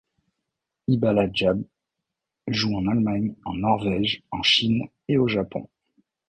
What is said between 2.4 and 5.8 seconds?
joue en Allemagne, en Norvège, en Chine et au Japon.